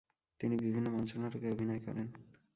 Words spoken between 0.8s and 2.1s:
মঞ্চনাটকে অভিনয় করেন।